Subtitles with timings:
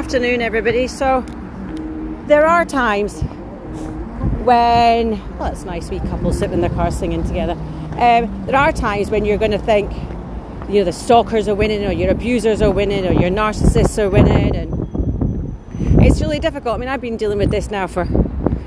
[0.00, 0.86] afternoon, everybody.
[0.86, 1.20] So,
[2.26, 3.20] there are times
[4.44, 7.52] when, well, it's nice, we couple sitting in the car singing together.
[7.98, 9.92] Um, there are times when you're going to think,
[10.70, 14.08] you know, the stalkers are winning, or your abusers are winning, or your narcissists are
[14.08, 16.76] winning, and it's really difficult.
[16.76, 18.08] I mean, I've been dealing with this now for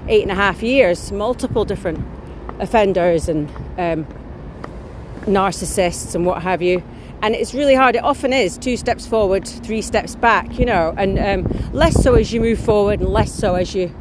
[0.08, 2.00] eight and a half years, multiple different
[2.60, 4.06] offenders and um,
[5.22, 6.84] narcissists and what have you.
[7.24, 7.96] And it's really hard.
[7.96, 12.16] It often is two steps forward, three steps back, you know, and um, less so
[12.16, 13.96] as you move forward, and less so as you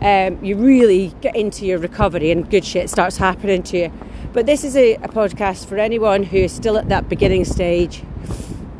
[0.00, 3.92] um, you really get into your recovery and good shit starts happening to you.
[4.32, 8.02] But this is a, a podcast for anyone who is still at that beginning stage,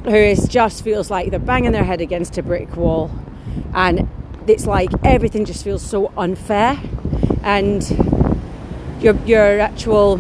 [0.05, 3.11] who is just feels like they're banging their head against a brick wall,
[3.74, 4.09] and
[4.47, 6.80] it's like everything just feels so unfair,
[7.42, 7.86] and
[9.02, 10.19] your your actual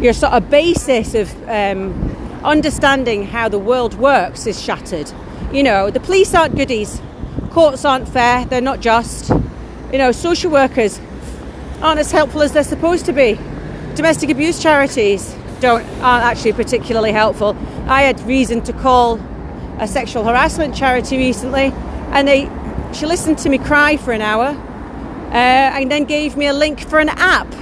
[0.00, 5.10] your sort of basis of um, understanding how the world works is shattered.
[5.52, 7.00] You know, the police aren't goodies,
[7.50, 9.30] courts aren't fair, they're not just.
[9.92, 11.00] You know, social workers
[11.80, 13.38] aren't as helpful as they're supposed to be.
[13.94, 17.56] Domestic abuse charities don't aren't actually particularly helpful.
[17.88, 19.20] I had reason to call
[19.80, 21.72] a sexual harassment charity recently,
[22.12, 22.50] and they
[22.92, 26.80] she listened to me cry for an hour, uh, and then gave me a link
[26.80, 27.52] for an app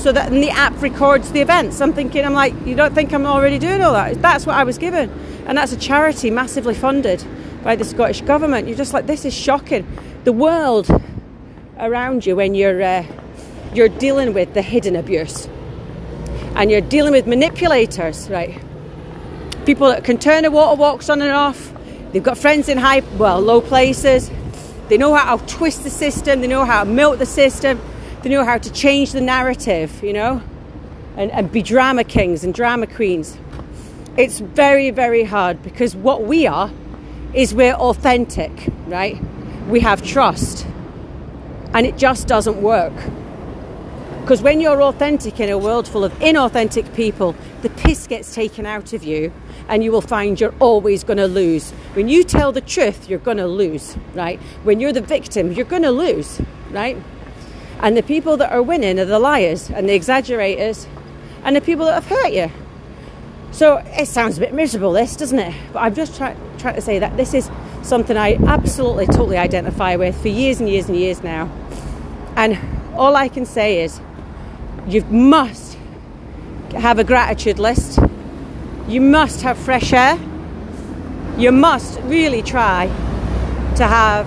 [0.00, 1.80] so that the app records the events.
[1.80, 4.20] I'm thinking, I'm like, you don't think I'm already doing all that?
[4.22, 5.10] That's what I was given.
[5.46, 7.22] And that's a charity massively funded
[7.62, 8.66] by the Scottish Government.
[8.66, 9.86] You're just like, this is shocking.
[10.24, 10.88] The world
[11.78, 13.04] around you when you're, uh,
[13.74, 15.46] you're dealing with the hidden abuse
[16.56, 18.58] and you're dealing with manipulators, right?
[19.66, 21.72] People that can turn the water walks on and off.
[22.12, 24.30] They've got friends in high, well, low places.
[24.88, 26.40] They know how to twist the system.
[26.40, 27.80] They know how to milk the system
[28.22, 30.42] they know how to change the narrative, you know,
[31.16, 33.36] and, and be drama kings and drama queens.
[34.16, 36.70] It's very, very hard because what we are
[37.32, 38.50] is we're authentic,
[38.86, 39.18] right?
[39.68, 40.66] We have trust.
[41.72, 42.92] And it just doesn't work.
[44.20, 48.66] Because when you're authentic in a world full of inauthentic people, the piss gets taken
[48.66, 49.32] out of you
[49.68, 51.70] and you will find you're always going to lose.
[51.94, 54.38] When you tell the truth, you're going to lose, right?
[54.62, 56.40] When you're the victim, you're going to lose,
[56.70, 56.96] right?
[57.82, 60.86] And the people that are winning are the liars and the exaggerators
[61.44, 62.50] and the people that have hurt you.
[63.52, 65.54] So it sounds a bit miserable, this, doesn't it?
[65.72, 67.50] But I'm just trying try to say that this is
[67.82, 71.50] something I absolutely, totally identify with for years and years and years now.
[72.36, 72.58] And
[72.94, 74.00] all I can say is
[74.86, 75.78] you must
[76.72, 77.98] have a gratitude list,
[78.88, 80.18] you must have fresh air,
[81.38, 82.86] you must really try
[83.76, 84.26] to have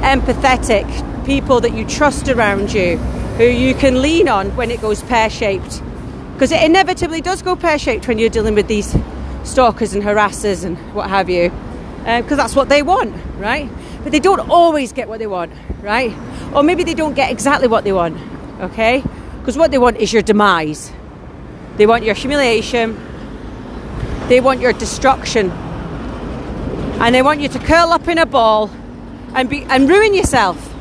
[0.00, 0.86] empathetic
[1.24, 2.96] people that you trust around you,
[3.36, 5.82] who you can lean on when it goes pear shaped.
[6.32, 8.96] Because it inevitably does go pear shaped when you're dealing with these
[9.44, 11.50] stalkers and harassers and what have you.
[11.98, 13.70] Because uh, that's what they want, right?
[14.02, 16.12] But they don't always get what they want, right?
[16.52, 18.18] Or maybe they don't get exactly what they want,
[18.60, 19.02] okay?
[19.38, 20.92] Because what they want is your demise.
[21.76, 22.98] They want your humiliation.
[24.28, 25.50] They want your destruction.
[27.00, 28.70] And they want you to curl up in a ball
[29.34, 30.73] and be and ruin yourself.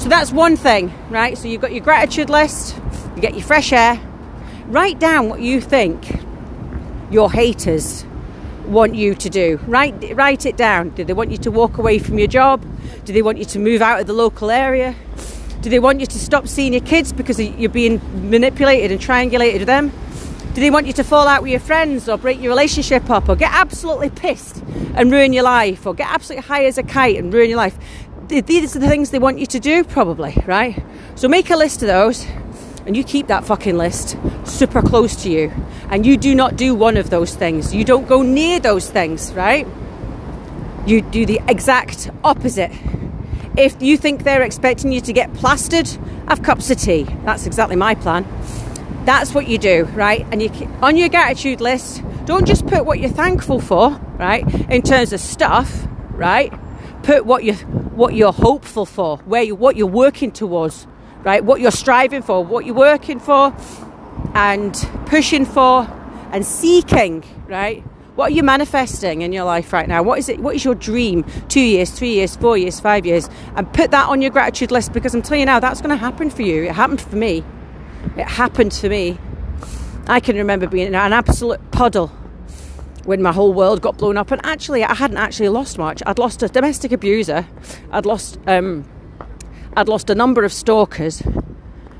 [0.00, 1.36] So that's one thing, right?
[1.36, 2.74] So you've got your gratitude list,
[3.14, 4.00] you get your fresh air.
[4.68, 6.22] Write down what you think
[7.10, 8.06] your haters
[8.64, 9.60] want you to do.
[9.66, 10.88] Write, write it down.
[10.90, 12.64] Do they want you to walk away from your job?
[13.04, 14.96] Do they want you to move out of the local area?
[15.60, 18.00] Do they want you to stop seeing your kids because you're being
[18.30, 19.92] manipulated and triangulated with them?
[20.54, 23.28] Do they want you to fall out with your friends or break your relationship up
[23.28, 27.18] or get absolutely pissed and ruin your life or get absolutely high as a kite
[27.18, 27.78] and ruin your life?
[28.30, 30.80] These are the things they want you to do, probably, right?
[31.16, 32.26] So make a list of those
[32.86, 35.52] and you keep that fucking list super close to you.
[35.90, 37.74] And you do not do one of those things.
[37.74, 39.66] You don't go near those things, right?
[40.86, 42.72] You do the exact opposite.
[43.56, 45.88] If you think they're expecting you to get plastered,
[46.28, 47.04] have cups of tea.
[47.24, 48.26] That's exactly my plan.
[49.04, 50.26] That's what you do, right?
[50.30, 54.46] And you on your gratitude list, don't just put what you're thankful for, right?
[54.70, 56.52] In terms of stuff, right?
[57.02, 60.86] Put what you what you're hopeful for, where you, what you're working towards,
[61.22, 61.44] right?
[61.44, 63.54] What you're striving for, what you're working for,
[64.34, 64.74] and
[65.06, 65.86] pushing for,
[66.32, 67.82] and seeking, right?
[68.14, 70.02] What are you manifesting in your life right now?
[70.02, 70.40] What is it?
[70.40, 71.24] What is your dream?
[71.48, 74.92] Two years, three years, four years, five years, and put that on your gratitude list
[74.92, 76.64] because I'm telling you now, that's going to happen for you.
[76.64, 77.44] It happened for me.
[78.16, 79.18] It happened for me.
[80.06, 82.10] I can remember being in an absolute puddle
[83.04, 84.30] when my whole world got blown up.
[84.30, 86.02] And actually, I hadn't actually lost much.
[86.06, 87.46] I'd lost a domestic abuser.
[87.92, 88.84] I'd lost um,
[89.76, 91.22] I'd lost a number of stalkers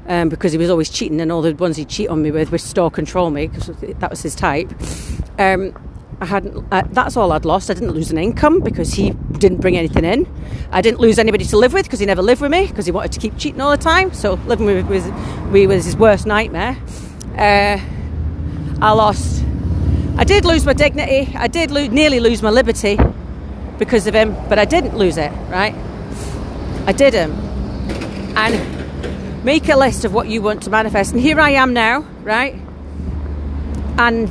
[0.07, 2.51] um, because he was always cheating, and all the ones he'd cheat on me with
[2.51, 4.73] would stalk control me because that was his type.
[5.39, 5.73] Um,
[6.21, 6.67] I hadn't.
[6.71, 7.71] Uh, that's all I'd lost.
[7.71, 10.27] I didn't lose an income because he didn't bring anything in.
[10.71, 12.93] I didn't lose anybody to live with because he never lived with me because he
[12.93, 14.13] wanted to keep cheating all the time.
[14.13, 16.77] So living with me was, was his worst nightmare.
[17.39, 17.81] Uh,
[18.83, 19.45] I lost.
[20.21, 21.35] I did lose my dignity.
[21.35, 22.99] I did lo- nearly lose my liberty
[23.79, 25.33] because of him, but I didn't lose it.
[25.49, 25.75] Right?
[26.87, 27.33] I didn't.
[28.37, 31.13] And make a list of what you want to manifest.
[31.13, 32.03] And here I am now.
[32.23, 32.55] Right?
[33.97, 34.31] And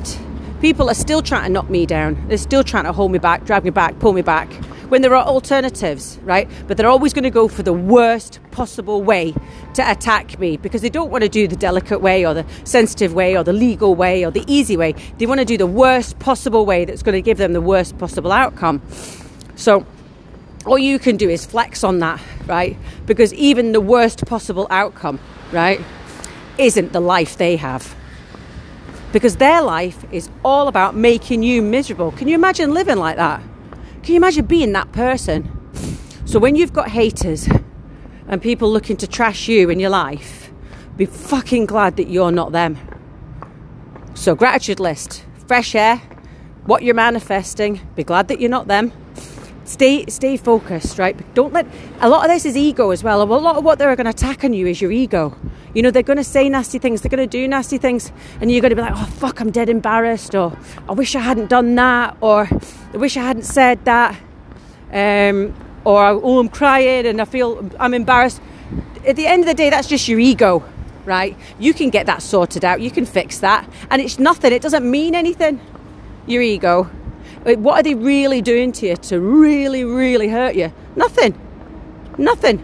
[0.62, 2.24] people are still trying to knock me down.
[2.28, 4.48] They're still trying to hold me back, drag me back, pull me back.
[4.90, 6.50] When there are alternatives, right?
[6.68, 9.34] But they're always going to go for the worst possible way
[9.76, 13.14] to attack me because they don't want to do the delicate way or the sensitive
[13.14, 14.96] way or the legal way or the easy way.
[15.18, 17.98] They want to do the worst possible way that's going to give them the worst
[17.98, 18.82] possible outcome.
[19.56, 19.86] So,
[20.66, 22.76] all you can do is flex on that, right?
[23.06, 25.20] Because even the worst possible outcome,
[25.52, 25.80] right,
[26.58, 27.96] isn't the life they have
[29.12, 32.12] because their life is all about making you miserable.
[32.12, 33.42] Can you imagine living like that?
[34.04, 35.50] Can you imagine being that person?
[36.26, 37.48] So when you've got haters
[38.28, 40.52] and people looking to trash you in your life,
[40.96, 42.78] be fucking glad that you're not them.
[44.14, 45.98] So gratitude list, fresh air,
[46.66, 48.92] what you're manifesting, be glad that you're not them.
[49.70, 51.16] Stay stay focused, right?
[51.36, 51.68] Don't let
[52.02, 53.22] a lot of this is ego as well.
[53.22, 55.38] A lot of what they're going to attack on you is your ego.
[55.76, 58.12] You know, they're going to say nasty things, they're going to do nasty things,
[58.42, 60.58] and you're going to be like, oh, fuck, I'm dead embarrassed, or
[60.88, 64.20] I wish I hadn't done that, or I wish I hadn't said that,
[64.92, 65.54] um,
[65.86, 68.42] or oh, I'm crying and I feel I'm embarrassed.
[69.06, 70.64] At the end of the day, that's just your ego,
[71.06, 71.38] right?
[71.60, 74.90] You can get that sorted out, you can fix that, and it's nothing, it doesn't
[74.90, 75.62] mean anything,
[76.26, 76.90] your ego.
[77.44, 80.74] What are they really doing to you to really, really hurt you?
[80.96, 81.40] Nothing.
[82.18, 82.60] Nothing.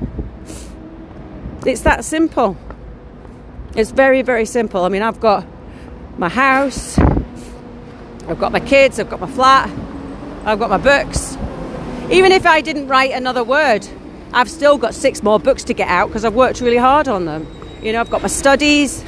[1.66, 2.58] It's that simple.
[3.76, 4.84] It's very, very simple.
[4.84, 5.46] I mean, I've got
[6.18, 9.70] my house, I've got my kids, I've got my flat,
[10.46, 11.38] I've got my books.
[12.10, 13.88] Even if I didn't write another word,
[14.32, 17.26] I've still got six more books to get out because I've worked really hard on
[17.26, 17.48] them.
[17.82, 19.04] You know, I've got my studies,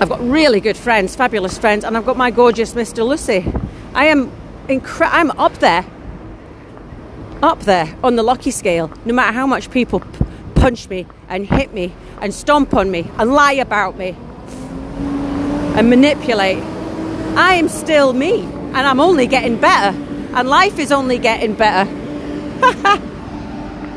[0.00, 3.06] I've got really good friends, fabulous friends, and I've got my gorgeous Mr.
[3.06, 3.44] Lucy.
[3.92, 4.32] I am
[4.66, 5.84] incre- I'm up there,
[7.42, 8.90] up there on the lucky scale.
[9.04, 10.08] No matter how much people p-
[10.54, 11.92] punch me and hit me
[12.22, 14.16] and stomp on me and lie about me
[15.76, 16.62] and manipulate.
[17.36, 19.94] I am still me and I'm only getting better
[20.34, 21.90] and life is only getting better.